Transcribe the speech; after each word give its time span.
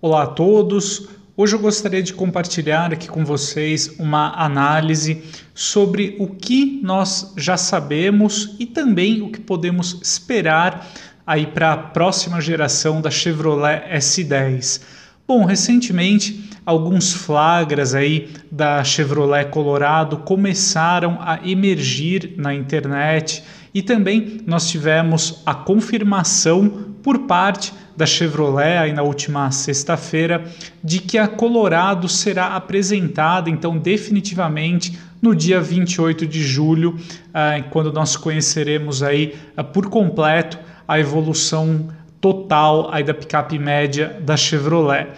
Olá 0.00 0.22
a 0.22 0.26
todos. 0.28 1.08
Hoje 1.36 1.56
eu 1.56 1.58
gostaria 1.58 2.00
de 2.00 2.14
compartilhar 2.14 2.92
aqui 2.92 3.08
com 3.08 3.24
vocês 3.24 3.96
uma 3.98 4.32
análise 4.40 5.24
sobre 5.52 6.14
o 6.20 6.28
que 6.28 6.78
nós 6.84 7.34
já 7.36 7.56
sabemos 7.56 8.54
e 8.60 8.66
também 8.66 9.22
o 9.22 9.28
que 9.28 9.40
podemos 9.40 9.98
esperar 10.00 10.88
aí 11.26 11.48
para 11.48 11.72
a 11.72 11.76
próxima 11.76 12.40
geração 12.40 13.00
da 13.00 13.10
Chevrolet 13.10 13.92
S10. 13.92 14.82
Bom, 15.26 15.44
recentemente 15.44 16.48
alguns 16.64 17.12
flagras 17.12 17.92
aí 17.92 18.30
da 18.52 18.84
Chevrolet 18.84 19.46
Colorado 19.46 20.18
começaram 20.18 21.18
a 21.20 21.40
emergir 21.44 22.34
na 22.36 22.54
internet 22.54 23.42
e 23.74 23.82
também 23.82 24.42
nós 24.46 24.70
tivemos 24.70 25.42
a 25.44 25.56
confirmação 25.56 26.94
por 27.02 27.26
parte 27.26 27.72
da 27.98 28.06
Chevrolet 28.06 28.78
aí 28.78 28.92
na 28.92 29.02
última 29.02 29.50
sexta-feira 29.50 30.44
de 30.82 31.00
que 31.00 31.18
a 31.18 31.26
Colorado 31.26 32.08
será 32.08 32.54
apresentada 32.54 33.50
então 33.50 33.76
definitivamente 33.76 34.96
no 35.20 35.34
dia 35.34 35.60
28 35.60 36.24
de 36.24 36.40
julho, 36.40 36.90
uh, 36.94 37.68
quando 37.70 37.92
nós 37.92 38.16
conheceremos 38.16 39.02
aí 39.02 39.34
uh, 39.56 39.64
por 39.64 39.90
completo 39.90 40.60
a 40.86 41.00
evolução 41.00 41.88
total 42.20 42.88
aí 42.92 43.02
da 43.02 43.12
picape 43.12 43.58
média 43.58 44.16
da 44.24 44.36
Chevrolet. 44.36 45.08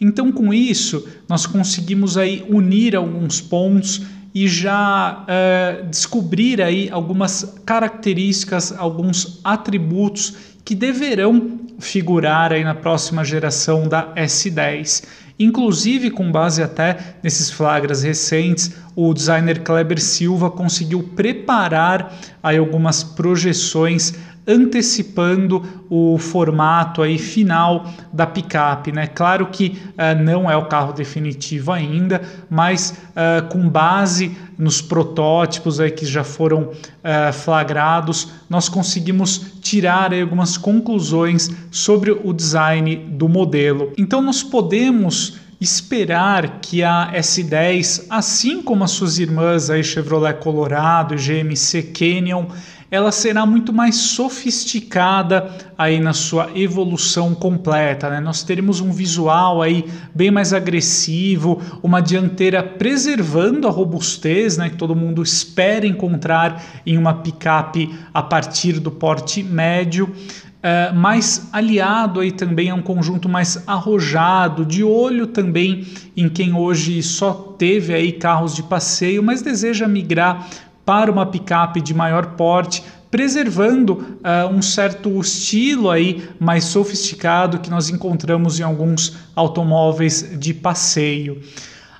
Então 0.00 0.30
com 0.30 0.54
isso 0.54 1.08
nós 1.28 1.44
conseguimos 1.44 2.16
aí 2.16 2.46
unir 2.48 2.94
alguns 2.94 3.40
pontos 3.40 4.02
e 4.32 4.46
já 4.46 5.24
uh, 5.24 5.86
descobrir 5.88 6.62
aí 6.62 6.88
algumas 6.88 7.58
características, 7.66 8.72
alguns 8.78 9.40
atributos 9.42 10.48
que 10.68 10.74
deverão 10.74 11.60
figurar 11.78 12.52
aí 12.52 12.62
na 12.62 12.74
próxima 12.74 13.24
geração 13.24 13.88
da 13.88 14.14
S10. 14.14 15.02
Inclusive, 15.38 16.10
com 16.10 16.30
base 16.30 16.62
até 16.62 17.14
nesses 17.22 17.50
flagras 17.50 18.02
recentes, 18.02 18.72
o 18.94 19.14
designer 19.14 19.60
Kleber 19.60 19.98
Silva 19.98 20.50
conseguiu 20.50 21.02
preparar 21.16 22.14
aí 22.42 22.58
algumas 22.58 23.02
projeções 23.02 24.12
antecipando 24.48 25.62
o 25.90 26.16
formato 26.16 27.02
aí 27.02 27.18
final 27.18 27.86
da 28.12 28.26
picape, 28.26 28.90
né? 28.90 29.06
Claro 29.06 29.46
que 29.46 29.78
uh, 29.92 30.22
não 30.22 30.50
é 30.50 30.56
o 30.56 30.64
carro 30.64 30.92
definitivo 30.92 31.70
ainda, 31.70 32.22
mas 32.48 32.98
uh, 33.10 33.46
com 33.48 33.68
base 33.68 34.34
nos 34.58 34.80
protótipos 34.80 35.78
aí 35.78 35.90
que 35.90 36.06
já 36.06 36.24
foram 36.24 36.62
uh, 36.62 37.32
flagrados, 37.32 38.32
nós 38.48 38.68
conseguimos 38.68 39.58
tirar 39.60 40.12
algumas 40.12 40.56
conclusões 40.56 41.50
sobre 41.70 42.10
o 42.10 42.32
design 42.32 42.96
do 42.96 43.28
modelo. 43.28 43.92
Então 43.98 44.22
nós 44.22 44.42
podemos 44.42 45.38
esperar 45.60 46.60
que 46.60 46.82
a 46.82 47.12
S10, 47.14 48.06
assim 48.08 48.62
como 48.62 48.84
as 48.84 48.92
suas 48.92 49.18
irmãs 49.18 49.70
aí 49.70 49.82
Chevrolet 49.82 50.34
Colorado 50.34 51.14
e 51.14 51.18
GMC 51.18 51.82
Canyon, 51.94 52.46
ela 52.90 53.12
será 53.12 53.44
muito 53.44 53.70
mais 53.70 53.96
sofisticada 53.96 55.50
aí 55.76 56.00
na 56.00 56.14
sua 56.14 56.50
evolução 56.54 57.34
completa, 57.34 58.08
né? 58.08 58.18
Nós 58.18 58.42
teremos 58.42 58.80
um 58.80 58.90
visual 58.90 59.60
aí 59.60 59.84
bem 60.14 60.30
mais 60.30 60.54
agressivo, 60.54 61.60
uma 61.82 62.00
dianteira 62.00 62.62
preservando 62.62 63.68
a 63.68 63.70
robustez, 63.70 64.56
né, 64.56 64.70
que 64.70 64.76
todo 64.76 64.96
mundo 64.96 65.22
espera 65.22 65.86
encontrar 65.86 66.64
em 66.86 66.96
uma 66.96 67.14
picape 67.14 67.94
a 68.12 68.22
partir 68.22 68.80
do 68.80 68.90
porte 68.90 69.42
médio. 69.42 70.14
Uh, 70.58 70.92
mas 70.92 71.48
aliado 71.52 72.18
aí 72.18 72.32
também 72.32 72.68
a 72.68 72.74
um 72.74 72.82
conjunto 72.82 73.28
mais 73.28 73.62
arrojado, 73.64 74.66
de 74.66 74.82
olho 74.82 75.28
também 75.28 75.86
em 76.16 76.28
quem 76.28 76.52
hoje 76.52 77.00
só 77.00 77.32
teve 77.32 77.94
aí 77.94 78.10
carros 78.10 78.56
de 78.56 78.64
passeio, 78.64 79.22
mas 79.22 79.40
deseja 79.40 79.86
migrar 79.86 80.48
para 80.84 81.12
uma 81.12 81.26
picape 81.26 81.80
de 81.80 81.94
maior 81.94 82.34
porte, 82.34 82.82
preservando 83.08 83.92
uh, 83.92 84.52
um 84.52 84.60
certo 84.60 85.20
estilo 85.20 85.90
aí 85.90 86.28
mais 86.40 86.64
sofisticado 86.64 87.60
que 87.60 87.70
nós 87.70 87.88
encontramos 87.88 88.58
em 88.58 88.64
alguns 88.64 89.16
automóveis 89.36 90.36
de 90.38 90.52
passeio. 90.52 91.40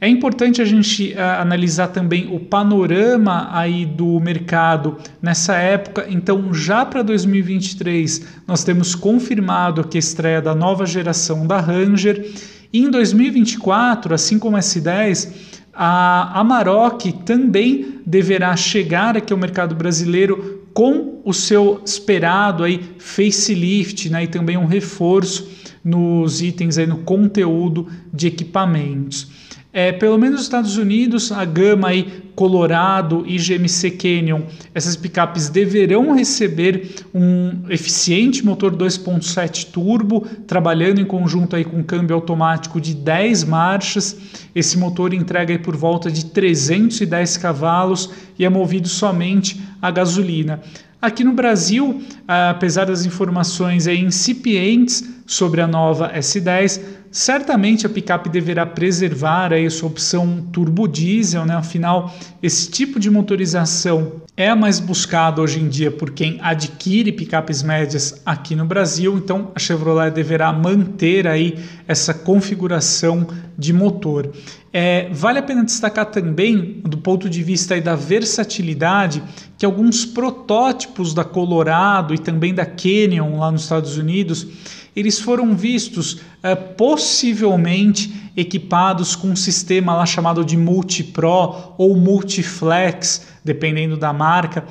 É 0.05 0.07
importante 0.07 0.61
a 0.61 0.65
gente 0.65 1.13
uh, 1.13 1.41
analisar 1.41 1.87
também 1.87 2.31
o 2.31 2.39
panorama 2.39 3.49
aí 3.51 3.87
do 3.87 4.19
mercado 4.19 4.97
nessa 5.19 5.55
época. 5.55 6.05
Então, 6.07 6.53
já 6.53 6.85
para 6.85 7.01
2023, 7.01 8.23
nós 8.47 8.63
temos 8.63 8.93
confirmado 8.93 9.83
que 9.83 9.97
a 9.97 9.99
estreia 9.99 10.39
da 10.39 10.53
nova 10.53 10.85
geração 10.85 11.47
da 11.47 11.59
Ranger. 11.59 12.23
E 12.71 12.81
em 12.81 12.91
2024, 12.91 14.13
assim 14.13 14.37
como 14.37 14.55
a 14.55 14.59
S10, 14.59 15.33
a 15.73 16.39
Amarok 16.39 17.11
também 17.25 17.99
deverá 18.05 18.55
chegar 18.55 19.17
aqui 19.17 19.33
ao 19.33 19.39
mercado 19.39 19.73
brasileiro 19.73 20.67
com 20.71 21.19
o 21.25 21.33
seu 21.33 21.81
esperado 21.83 22.63
aí 22.63 22.79
facelift, 22.99 24.07
né, 24.11 24.25
e 24.25 24.27
também 24.27 24.55
um 24.55 24.67
reforço 24.67 25.49
nos 25.83 26.43
itens 26.43 26.77
aí 26.77 26.85
no 26.85 26.97
conteúdo 26.97 27.87
de 28.13 28.27
equipamentos. 28.27 29.44
É, 29.77 29.91
pelo 29.91 30.17
menos 30.17 30.35
nos 30.35 30.43
Estados 30.43 30.77
Unidos, 30.77 31.33
a 31.33 31.43
gama 31.43 31.89
aí 31.89 32.23
Colorado 32.33 33.25
e 33.27 33.35
GMC 33.37 33.91
Canyon, 33.91 34.43
essas 34.73 34.95
picapes 34.95 35.49
deverão 35.49 36.15
receber 36.15 36.95
um 37.13 37.63
eficiente 37.69 38.45
motor 38.45 38.73
2.7 38.73 39.71
turbo, 39.71 40.21
trabalhando 40.47 41.01
em 41.01 41.05
conjunto 41.05 41.57
aí 41.57 41.65
com 41.65 41.83
câmbio 41.83 42.15
automático 42.15 42.79
de 42.79 42.93
10 42.93 43.43
marchas. 43.43 44.15
Esse 44.55 44.77
motor 44.77 45.13
entrega 45.13 45.53
aí 45.53 45.59
por 45.59 45.75
volta 45.75 46.09
de 46.09 46.23
310 46.27 47.35
cavalos 47.35 48.11
e 48.39 48.45
é 48.45 48.49
movido 48.49 48.87
somente 48.87 49.61
a 49.81 49.91
gasolina. 49.91 50.61
Aqui 51.01 51.21
no 51.21 51.33
Brasil, 51.33 52.01
apesar 52.25 52.85
das 52.85 53.05
informações 53.05 53.87
incipientes 53.87 55.03
sobre 55.25 55.59
a 55.59 55.67
nova 55.67 56.13
S10, 56.13 56.81
certamente 57.15 57.85
a 57.85 57.89
picape 57.89 58.27
deverá 58.27 58.65
preservar 58.65 59.53
aí 59.53 59.69
sua 59.71 59.87
opção 59.87 60.45
turbo 60.51 60.85
diesel, 60.85 61.45
né? 61.45 61.55
Afinal, 61.55 62.13
esse 62.43 62.69
tipo 62.69 62.99
de 62.99 63.09
motorização 63.09 64.21
é 64.35 64.53
mais 64.53 64.81
buscada 64.81 65.41
hoje 65.41 65.61
em 65.61 65.69
dia 65.69 65.89
por 65.89 66.11
quem 66.11 66.37
adquire 66.41 67.13
picapes 67.13 67.63
médias 67.63 68.21
aqui 68.25 68.53
no 68.53 68.65
Brasil, 68.65 69.15
então 69.17 69.49
a 69.55 69.59
Chevrolet 69.59 70.11
deverá 70.11 70.51
manter 70.51 71.25
aí 71.25 71.57
essa 71.87 72.13
configuração 72.13 73.25
de 73.57 73.71
motor. 73.71 74.29
É, 74.77 75.07
vale 75.09 75.39
a 75.39 75.41
pena 75.41 75.63
destacar 75.63 76.07
também, 76.07 76.81
do 76.83 76.97
ponto 76.97 77.29
de 77.29 77.41
vista 77.41 77.79
da 77.79 77.95
versatilidade, 77.95 79.23
que 79.57 79.65
alguns 79.65 80.03
protótipos 80.03 81.13
da 81.13 81.23
Colorado 81.23 82.13
e 82.13 82.17
também 82.17 82.53
da 82.53 82.65
Canyon 82.65 83.39
lá 83.39 83.49
nos 83.49 83.61
Estados 83.61 83.97
Unidos, 83.97 84.45
eles 84.93 85.17
foram 85.17 85.55
vistos 85.55 86.17
é, 86.43 86.55
possivelmente 86.55 88.13
equipados 88.35 89.15
com 89.15 89.29
um 89.29 89.35
sistema 89.37 89.95
lá 89.95 90.05
chamado 90.05 90.43
de 90.43 90.57
Multipro 90.57 91.55
ou 91.77 91.95
Multiflex, 91.95 93.27
dependendo 93.45 93.95
da 93.95 94.11
marca, 94.11 94.65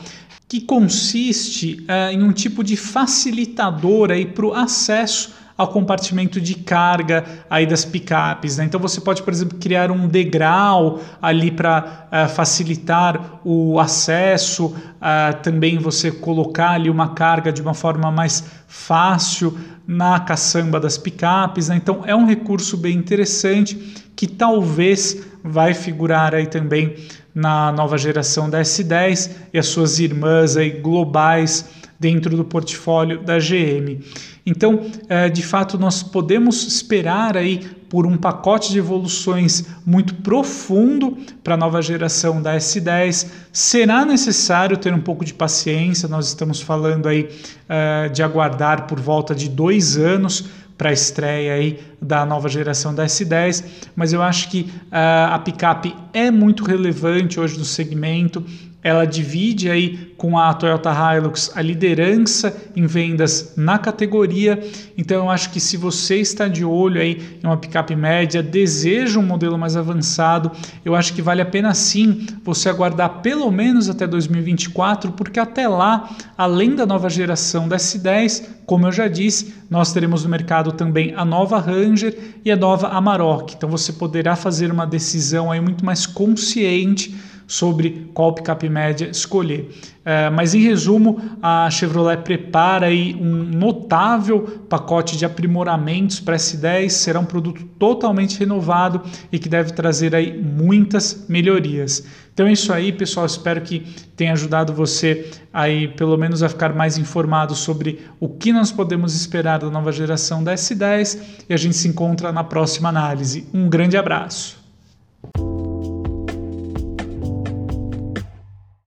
que 0.47 0.61
consiste 0.61 1.83
é, 1.89 2.13
em 2.13 2.23
um 2.23 2.31
tipo 2.31 2.63
de 2.63 2.77
facilitador 2.77 4.11
para 4.35 4.45
o 4.45 4.53
acesso 4.53 5.33
ao 5.57 5.69
compartimento 5.69 6.41
de 6.41 6.57
carga 6.57 7.25
aí 7.49 7.65
das 7.65 7.85
picapes. 7.85 8.57
Né? 8.57 8.65
Então 8.65 8.81
você 8.81 9.01
pode, 9.01 9.23
por 9.23 9.33
exemplo, 9.33 9.59
criar 9.59 9.91
um 9.91 10.09
degrau 10.09 11.01
ali 11.23 11.51
para 11.51 12.09
uh, 12.11 12.17
eh, 12.17 12.29
facilitar 12.29 13.41
o 13.45 13.79
acesso, 13.79 14.67
uh, 14.67 15.43
também 15.43 15.79
você 15.79 16.11
colocar 16.11 16.71
ali 16.71 16.91
uma 16.91 17.15
carga 17.15 17.53
de 17.53 17.63
uma 17.63 17.75
forma 17.75 18.11
mais 18.11 18.45
fácil 18.67 19.57
na 19.87 20.19
caçamba 20.19 20.81
das 20.81 20.99
picapes. 20.99 21.69
Né? 21.69 21.77
Então 21.77 22.03
é 22.05 22.17
um 22.17 22.27
recurso 22.27 22.77
bem 22.77 22.97
interessante 22.97 23.77
que 24.17 24.27
talvez 24.27 25.25
vai 25.43 25.73
figurar 25.73 26.35
aí 26.35 26.47
também 26.47 26.97
na 27.33 27.71
nova 27.71 27.97
geração 27.97 28.51
da 28.51 28.61
S10 28.61 29.31
e 29.53 29.59
as 29.59 29.67
suas 29.67 29.99
irmãs 29.99 30.57
aí 30.57 30.71
globais 30.71 31.69
dentro 31.99 32.37
do 32.37 32.45
portfólio 32.45 33.23
da 33.23 33.39
GM. 33.39 34.01
Então, 34.47 34.81
é, 35.09 35.29
de 35.29 35.43
fato, 35.43 35.79
nós 35.79 36.03
podemos 36.03 36.67
esperar 36.67 37.37
aí 37.37 37.61
por 37.89 38.07
um 38.07 38.17
pacote 38.17 38.73
de 38.73 38.79
evoluções 38.79 39.65
muito 39.87 40.15
profundo 40.17 41.17
para 41.43 41.55
a 41.55 41.57
nova 41.57 41.81
geração 41.81 42.43
da 42.43 42.57
S10. 42.57 43.27
Será 43.53 44.05
necessário 44.05 44.77
ter 44.77 44.93
um 44.93 45.01
pouco 45.01 45.25
de 45.25 45.33
paciência, 45.33 46.09
nós 46.09 46.29
estamos 46.29 46.61
falando 46.61 47.09
aí 47.09 47.31
é, 47.69 48.09
de 48.09 48.23
aguardar 48.23 48.87
por 48.87 49.01
volta 49.01 49.35
de 49.35 49.49
dois 49.49 49.97
anos 49.97 50.45
para 50.77 50.91
a 50.91 50.93
estreia 50.93 51.55
aí 51.55 51.81
da 52.03 52.27
nova 52.27 52.49
geração 52.49 52.95
da 52.95 53.07
S10, 53.07 53.65
mas 53.95 54.13
eu 54.13 54.21
acho 54.21 54.51
que 54.51 54.63
uh, 54.63 55.31
a 55.33 55.39
picape 55.39 55.95
é 56.13 56.31
muito 56.31 56.65
relevante 56.65 57.39
hoje 57.39 57.57
no 57.57 57.65
segmento 57.65 58.45
ela 58.85 59.07
divide 59.07 59.71
aí 59.71 60.13
com 60.19 60.39
a 60.39 60.53
Toyota 60.53 60.91
Hilux 60.93 61.51
a 61.57 61.63
liderança 61.63 62.55
em 62.77 62.87
vendas 62.87 63.55
na 63.57 63.79
categoria. 63.79 64.63
Então 64.97 65.25
eu 65.25 65.31
acho 65.31 65.51
que 65.51 65.59
se 65.59 65.79
você 65.79 66.17
está 66.17 66.47
de 66.47 66.63
olho 66.67 67.01
aí 67.01 67.39
em 67.43 67.47
uma 67.47 67.57
picape 67.57 67.97
média, 67.97 68.43
deseja 68.43 69.19
um 69.19 69.23
modelo 69.23 69.57
mais 69.57 69.75
avançado, 69.75 70.53
eu 70.85 70.95
acho 70.95 71.15
que 71.15 71.23
vale 71.23 71.41
a 71.41 71.47
pena 71.47 71.73
sim 71.73 72.27
você 72.45 72.69
aguardar 72.69 73.23
pelo 73.23 73.51
menos 73.51 73.89
até 73.89 74.07
2024, 74.07 75.13
porque 75.13 75.41
até 75.41 75.67
lá, 75.67 76.15
além 76.37 76.75
da 76.75 76.85
nova 76.85 77.09
geração 77.09 77.67
da 77.67 77.77
S10, 77.77 78.45
como 78.67 78.87
eu 78.87 78.93
já 78.93 79.09
disse, 79.09 79.55
nós 79.71 79.95
teremos 79.95 80.25
no 80.25 80.31
mercado 80.31 80.73
também 80.73 81.15
a 81.17 81.25
nova 81.25 81.59
Ranger 81.59 82.17
e 82.45 82.53
a 82.53 82.57
nova 82.57 82.89
Amarok. 82.89 83.55
Então 83.55 83.71
você 83.71 83.95
poderá 83.95 84.37
fazer 84.37 84.71
uma 84.71 84.87
decisão 84.87 85.51
aí 85.51 85.61
muito 85.61 85.85
mais 85.85 86.05
consciente 86.05 87.15
sobre 87.47 88.11
qual 88.15 88.33
picape 88.33 88.69
média 88.69 89.09
escolher. 89.09 89.71
É, 90.05 90.29
mas 90.29 90.55
em 90.55 90.61
resumo, 90.61 91.19
a 91.43 91.71
Chevrolet 91.71 92.19
prepara 92.19 92.87
aí 92.87 93.15
um 93.15 93.45
notável 93.45 94.43
pacote 94.69 95.17
de 95.17 95.25
aprimoramentos 95.25 96.21
para 96.21 96.37
S10, 96.37 96.91
será 96.91 97.21
um 97.21 97.25
produto 97.25 97.65
totalmente 97.79 98.39
renovado 98.39 99.03
e 99.33 99.39
que 99.39 99.49
deve 99.49 99.73
trazer 99.73 100.15
aí 100.15 100.39
muitas 100.39 101.25
melhorias. 101.27 102.05
Então 102.35 102.47
é 102.47 102.53
isso 102.53 102.73
aí, 102.73 102.93
pessoal. 102.93 103.25
Espero 103.25 103.61
que 103.63 103.81
tenha 104.17 104.33
ajudado 104.33 104.75
você 104.75 105.31
aí 105.53 105.89
pelo 105.89 106.19
menos 106.19 106.43
a 106.43 106.49
ficar 106.49 106.75
mais 106.75 106.99
informado 106.99 107.55
sobre 107.55 108.01
o 108.21 108.29
que 108.29 108.53
nós 108.53 108.73
podemos 108.73 109.15
esperar 109.15 109.61
da 109.61 109.71
nova 109.71 109.93
geração 109.93 110.43
da 110.43 110.53
S10 110.55 111.21
e 111.49 111.55
a 111.55 111.57
gente 111.57 111.77
se 111.77 111.89
encontra 111.89 112.33
na 112.33 112.45
próxima 112.45 112.89
análise. 112.89 113.47
Um 113.55 113.69
grande 113.69 113.97
abraço. 113.97 114.63